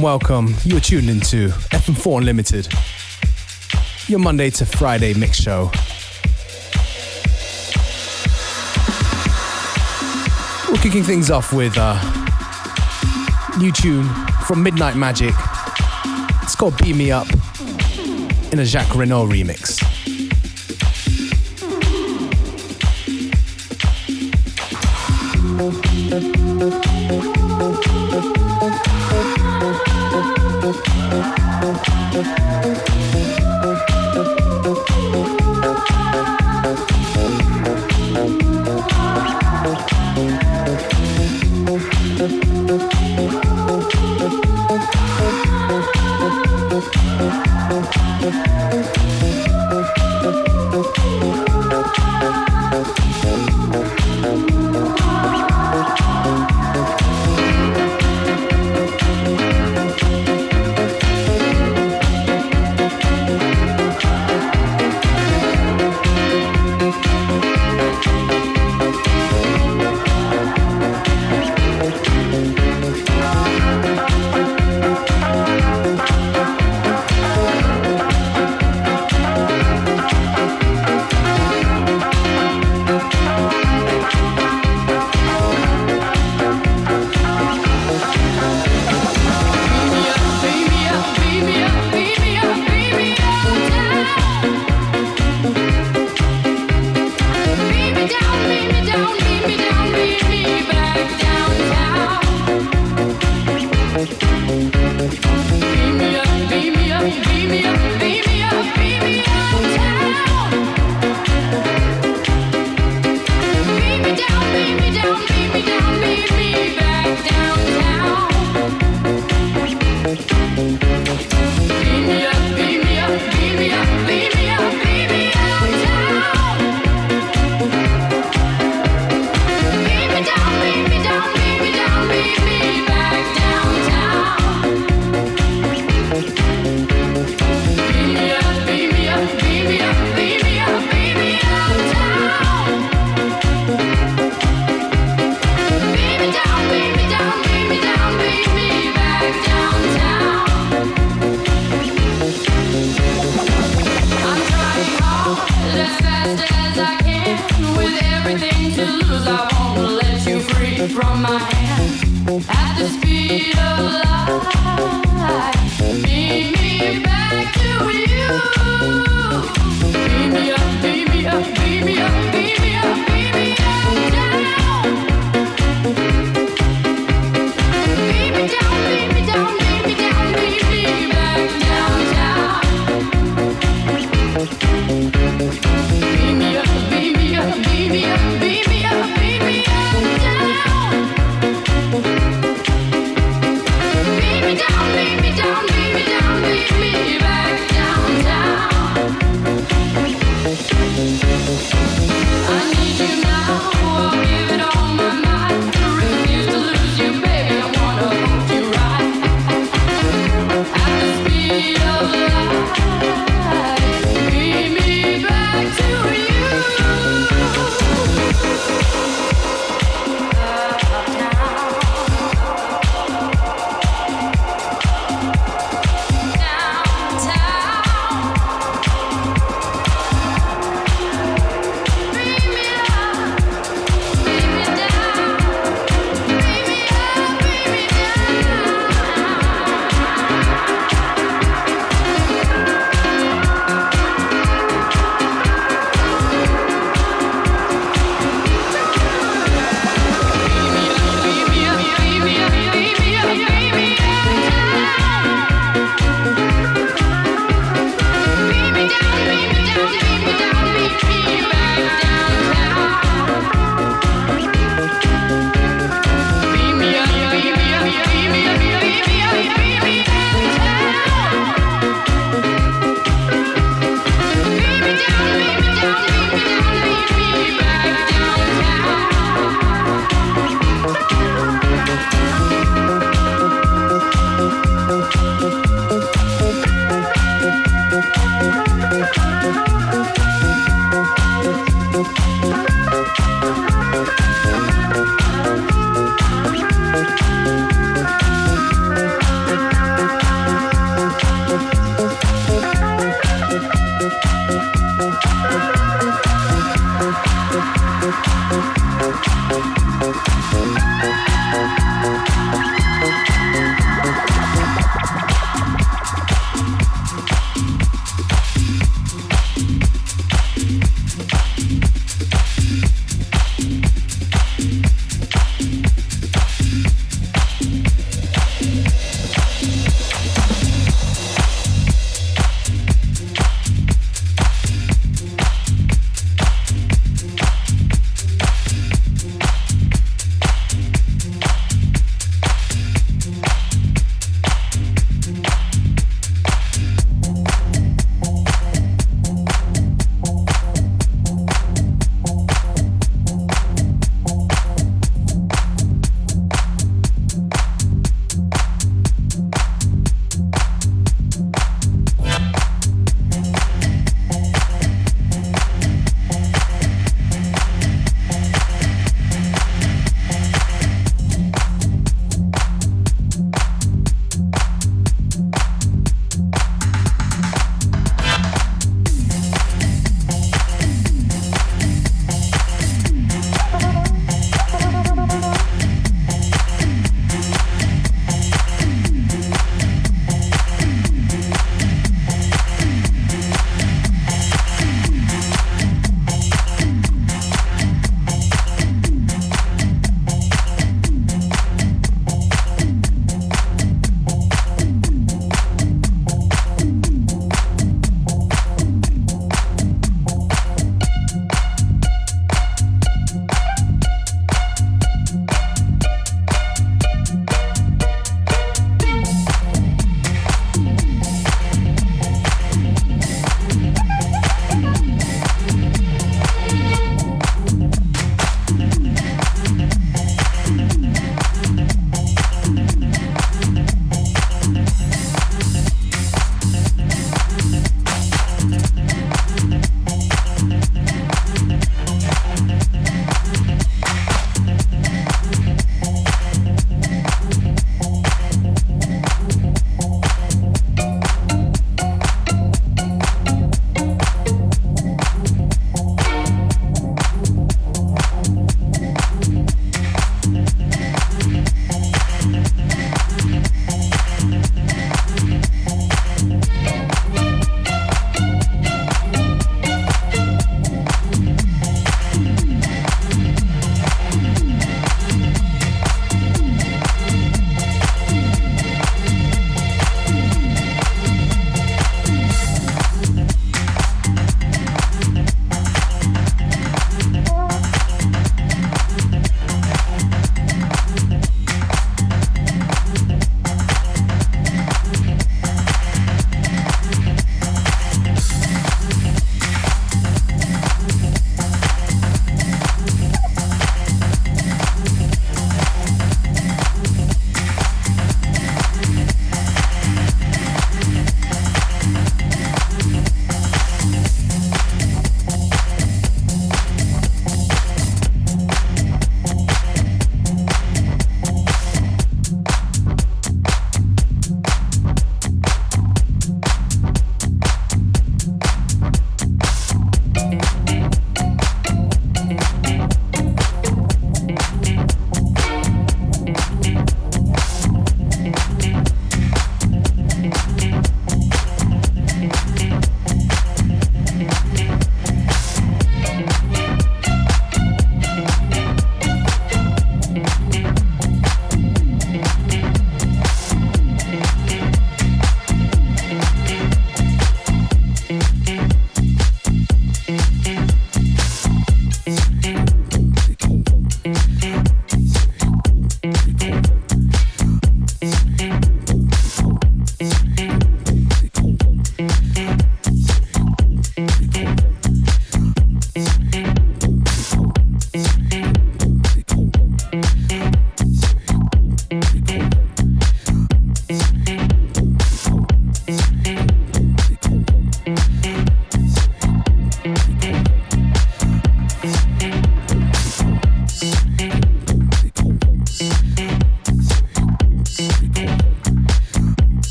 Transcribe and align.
Welcome, 0.00 0.46
welcome. 0.46 0.54
You're 0.64 0.80
tuned 0.80 1.10
into 1.10 1.48
FM4 1.48 2.18
Unlimited, 2.18 2.68
your 4.06 4.20
Monday 4.20 4.48
to 4.50 4.64
Friday 4.64 5.12
mix 5.14 5.38
show. 5.40 5.70
We're 10.70 10.80
kicking 10.80 11.02
things 11.02 11.30
off 11.32 11.52
with 11.52 11.76
a 11.78 11.98
new 13.58 13.72
tune 13.72 14.08
from 14.46 14.62
Midnight 14.62 14.94
Magic. 14.94 15.34
It's 16.42 16.54
called 16.54 16.78
Beat 16.78 16.94
Me 16.94 17.10
Up 17.10 17.26
in 18.52 18.60
a 18.60 18.64
Jacques 18.64 18.94
Renault 18.94 19.26
remix. 19.26 19.87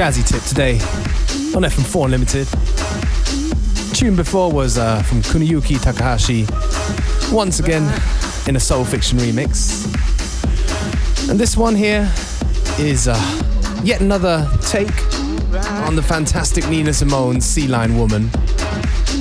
Jazzy 0.00 0.26
tip 0.26 0.42
today 0.44 0.76
on 1.54 1.62
FM4 1.62 2.06
Unlimited. 2.06 2.48
Tune 3.94 4.16
before 4.16 4.50
was 4.50 4.78
uh, 4.78 5.02
from 5.02 5.20
Kuniyuki 5.20 5.78
Takahashi, 5.78 6.46
once 7.30 7.60
again 7.60 7.82
in 8.48 8.56
a 8.56 8.60
Soul 8.60 8.86
Fiction 8.86 9.18
remix. 9.18 9.84
And 11.28 11.38
this 11.38 11.54
one 11.54 11.74
here 11.74 12.10
is 12.78 13.08
uh, 13.08 13.82
yet 13.84 14.00
another 14.00 14.48
take 14.62 14.88
on 15.84 15.96
the 15.96 16.02
fantastic 16.02 16.66
Nina 16.70 16.94
Simone's 16.94 17.44
Sea 17.44 17.68
Lion 17.68 17.98
Woman. 17.98 18.30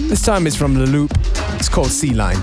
This 0.07 0.21
time 0.21 0.47
it's 0.47 0.55
from 0.55 0.77
Le 0.77 0.85
Loop. 0.85 1.11
It's 1.55 1.67
called 1.67 1.91
Sea 1.91 2.13
Lion. 2.13 2.41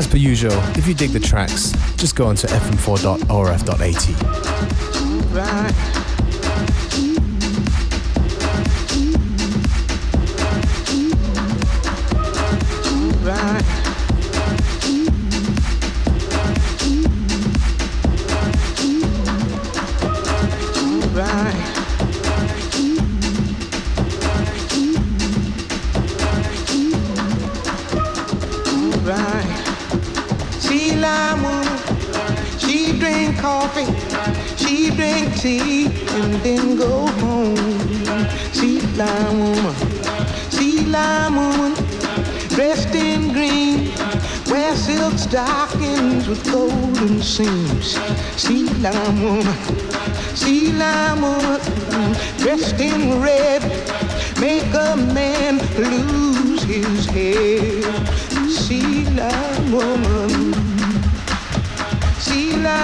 As 0.00 0.06
per 0.06 0.16
usual, 0.16 0.58
if 0.78 0.88
you 0.88 0.94
dig 0.94 1.10
the 1.10 1.20
tracks, 1.20 1.72
just 1.98 2.16
go 2.16 2.26
onto 2.26 2.46
fm4.orf.at. 2.46 4.08
Right. 5.30 5.89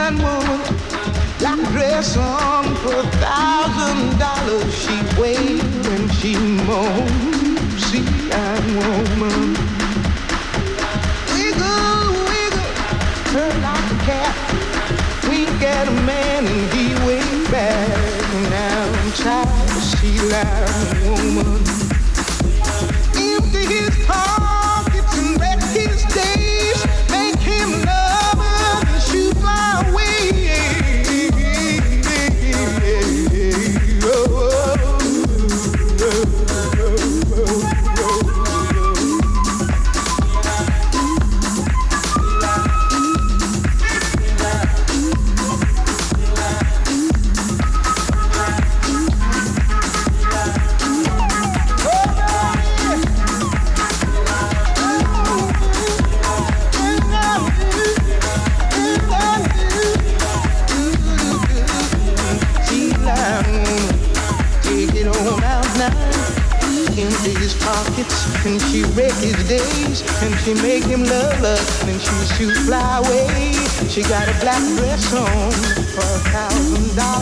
Lion 0.07 0.23
woman. 0.23 0.61
That 1.38 1.59
dress 1.73 2.16
on 2.16 2.75
for 2.77 2.95
a 2.95 3.07
thousand 3.19 4.19
dollars. 4.19 4.73
She 4.75 4.97
wailed 5.21 5.87
and 5.95 6.11
she 6.14 6.37
moaned. 6.64 7.81
See, 7.87 8.07
I'm 8.33 8.66
woman. 8.77 9.55
Wiggle, 11.35 12.14
wiggle, 12.31 12.71
turn 13.33 13.57
like 13.62 13.90
a 13.90 13.99
cat. 14.07 14.35
Wink 15.29 15.62
at 15.62 15.88
a 15.88 15.97
man 16.07 16.47
and 16.47 16.73
he 16.73 16.95
wink 17.07 17.51
back. 17.51 17.88
Now 18.51 18.85
I'm 19.01 19.12
tired 19.12 19.71
of 19.71 19.83
see, 19.83 20.96
days 69.49 70.03
and 70.23 70.35
she 70.41 70.55
make 70.55 70.85
him 70.85 71.05
love 71.05 71.39
her 71.39 71.59
and 71.89 72.01
she 72.01 72.35
shoot 72.35 72.57
fly 72.67 72.99
away. 72.99 73.53
She 73.89 74.03
got 74.03 74.29
a 74.29 74.35
black 74.41 74.63
dress 74.77 75.13
on 75.15 75.53
for 75.95 76.01
a 76.03 76.21
thousand 76.31 76.97
dollars. 76.97 77.16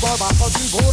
boy, 0.00 0.10
bah, 0.18 0.28
pas 0.38 0.50
du 0.50 0.68
gros. 0.70 0.92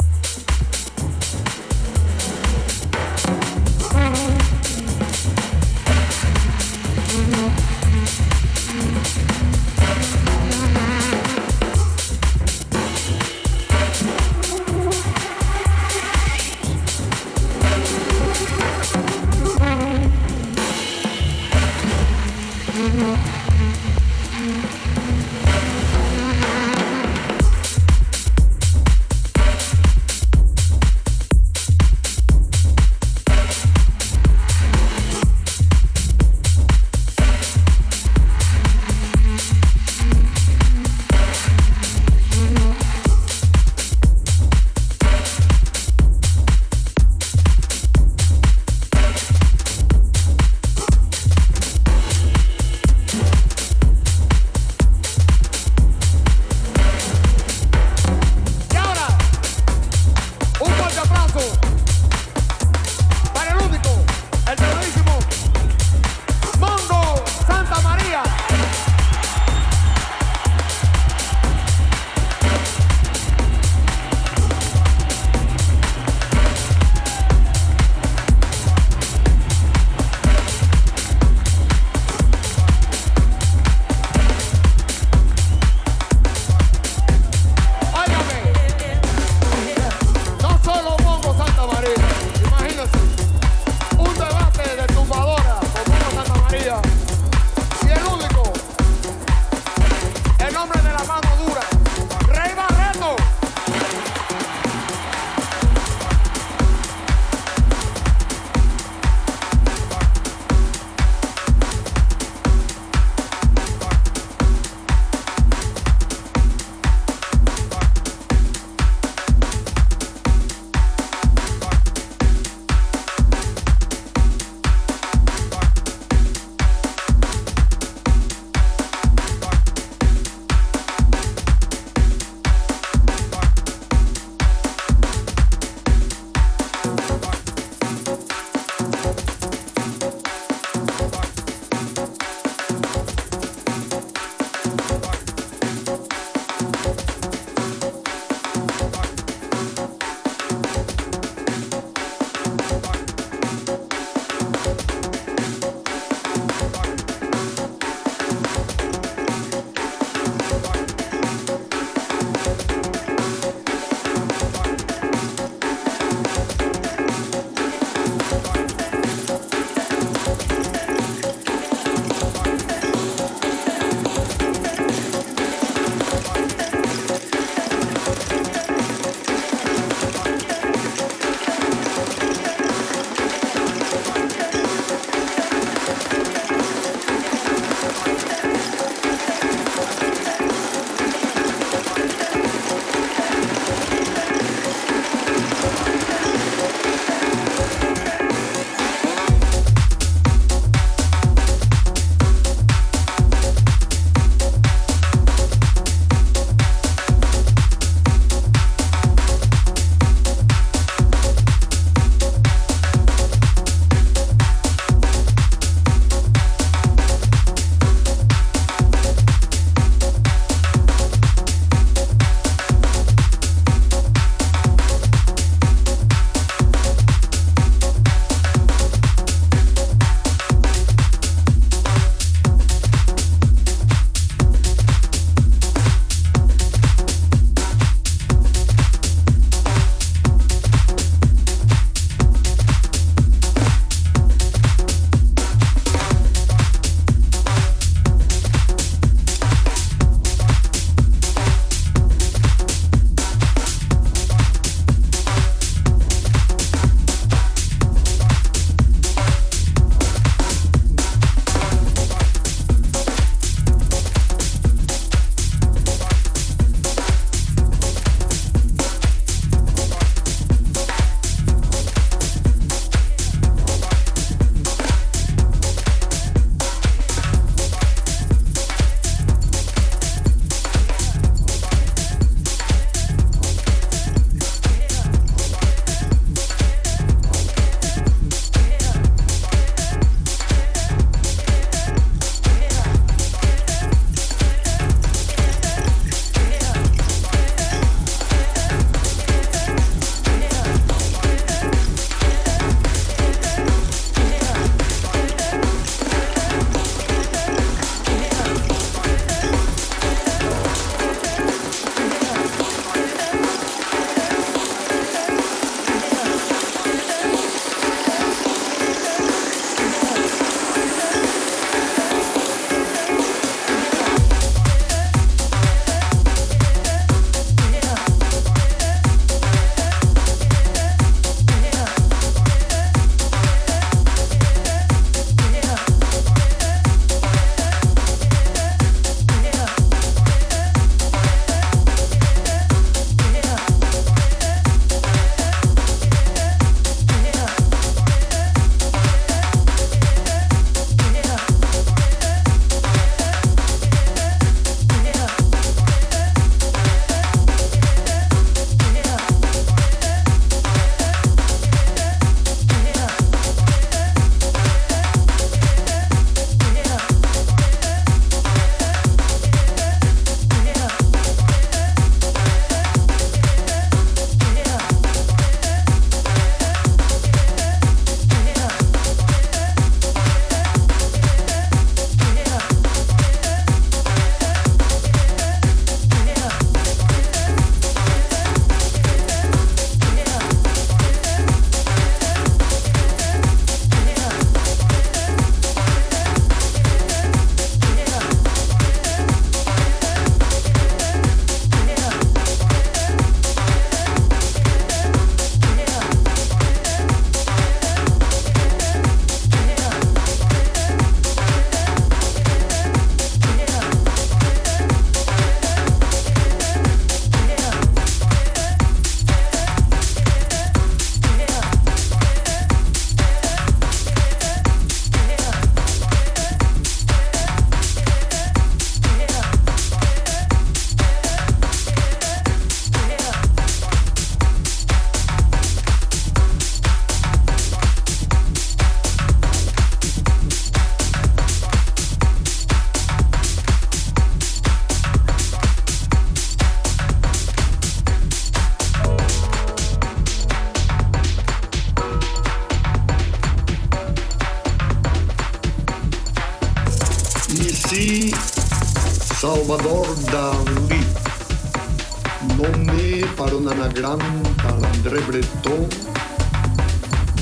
Nome 462.61 463.25
para 463.37 463.55
un 463.55 463.67
anagrama 463.67 464.23
para 464.61 464.87
André 464.91 465.19
Breton. 465.21 465.87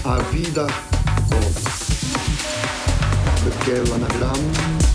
A 0.05 0.17
vida 0.31 0.65
toda. 1.29 1.61
Porque 3.43 3.81
el 3.81 3.93
anagrama 3.93 4.88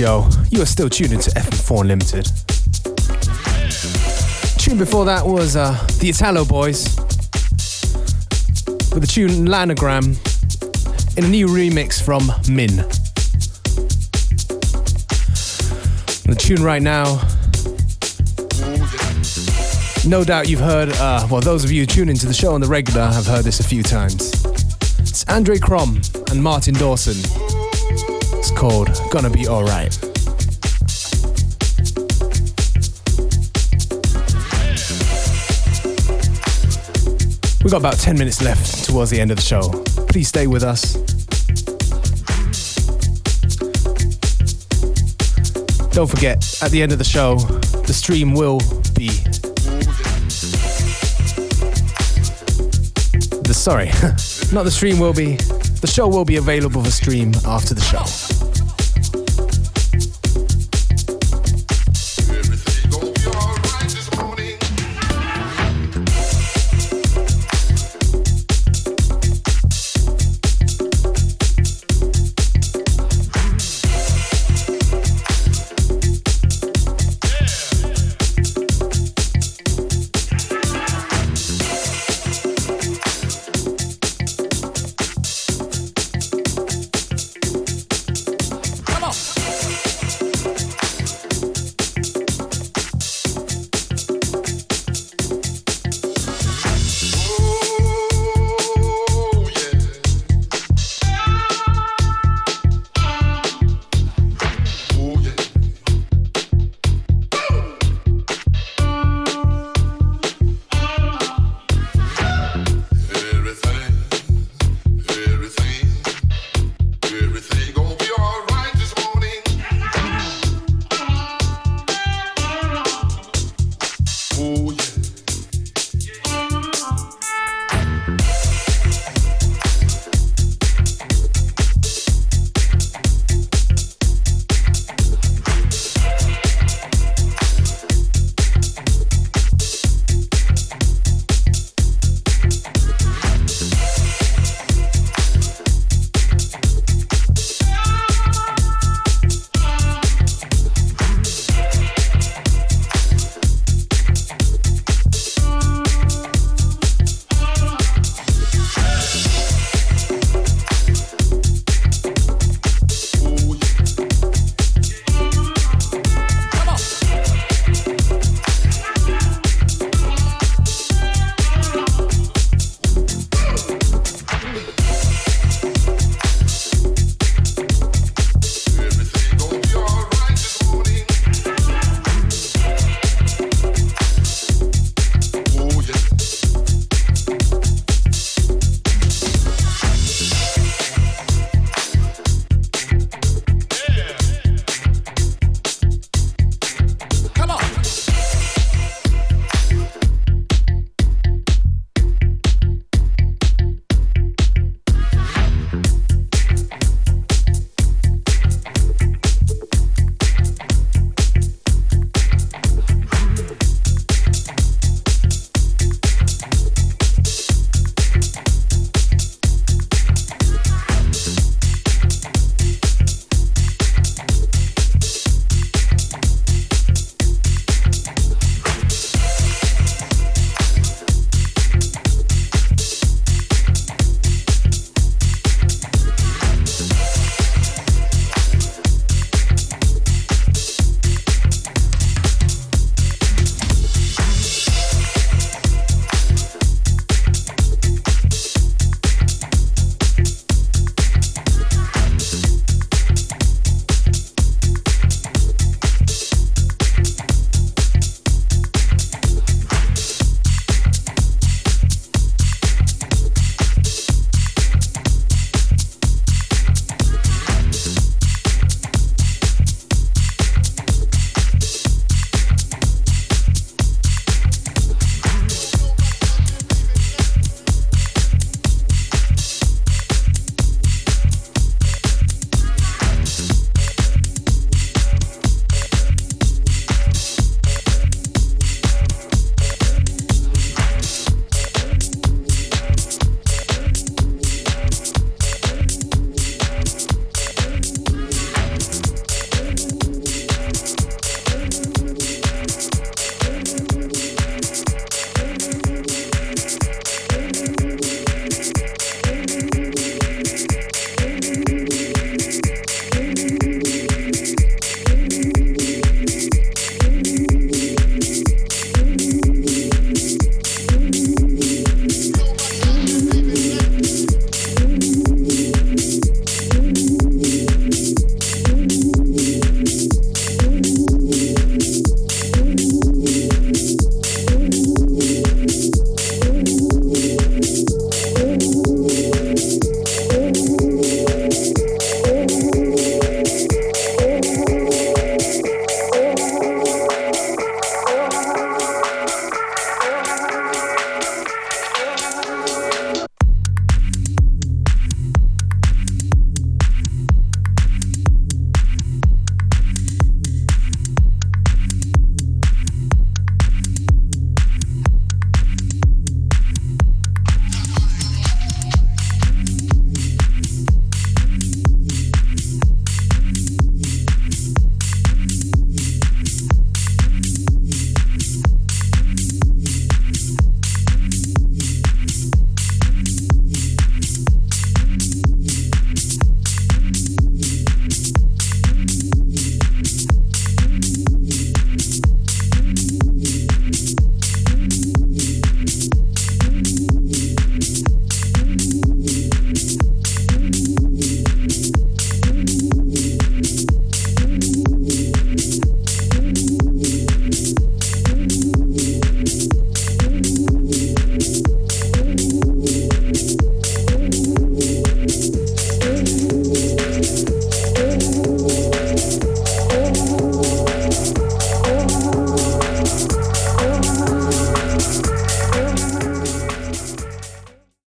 yo. 0.00 0.26
You 0.50 0.62
are 0.62 0.66
still 0.66 0.88
tuned 0.88 1.12
into 1.12 1.30
FM4 1.32 1.82
Unlimited. 1.82 2.24
Tune 4.58 4.78
before 4.78 5.04
that 5.04 5.26
was 5.26 5.56
uh, 5.56 5.72
the 5.98 6.08
Italoboyz 6.08 6.96
with 8.94 9.02
the 9.02 9.06
tune 9.06 9.46
Lanogram 9.46 10.16
in 11.18 11.24
a 11.24 11.28
new 11.28 11.48
remix 11.48 12.02
from 12.02 12.28
Min. 12.50 12.76
The 16.26 16.36
tune 16.38 16.62
right 16.62 16.80
now. 16.80 17.20
No 20.08 20.24
doubt 20.24 20.48
you've 20.48 20.60
heard, 20.60 20.88
uh, 20.94 21.26
well, 21.30 21.42
those 21.42 21.62
of 21.62 21.70
you 21.70 21.84
tuning 21.84 22.16
to 22.16 22.26
the 22.26 22.32
show 22.32 22.54
on 22.54 22.62
the 22.62 22.68
regular 22.68 23.06
have 23.06 23.26
heard 23.26 23.44
this 23.44 23.60
a 23.60 23.64
few 23.64 23.82
times. 23.82 24.32
It's 25.00 25.26
Andre 25.28 25.58
Crom 25.58 26.00
and 26.30 26.42
Martin 26.42 26.72
Dawson. 26.72 27.59
Called 28.56 28.88
Gonna 29.10 29.30
Be 29.30 29.48
Alright. 29.48 29.98
We've 37.62 37.70
got 37.70 37.78
about 37.78 37.98
10 37.98 38.18
minutes 38.18 38.42
left 38.42 38.84
towards 38.84 39.10
the 39.10 39.20
end 39.20 39.30
of 39.30 39.36
the 39.36 39.42
show. 39.42 39.62
Please 40.08 40.28
stay 40.28 40.46
with 40.46 40.62
us. 40.62 40.94
Don't 45.92 46.08
forget, 46.08 46.62
at 46.62 46.70
the 46.70 46.80
end 46.82 46.92
of 46.92 46.98
the 46.98 47.04
show, 47.04 47.36
the 47.36 47.92
stream 47.92 48.32
will 48.32 48.58
be. 48.94 49.08
The 53.42 53.54
sorry, 53.54 53.86
not 54.54 54.64
the 54.64 54.70
stream 54.70 54.98
will 54.98 55.12
be. 55.12 55.36
The 55.36 55.86
show 55.86 56.08
will 56.08 56.24
be 56.24 56.36
available 56.36 56.82
for 56.82 56.90
stream 56.90 57.32
after 57.44 57.74
the 57.74 57.80
show. 57.80 58.29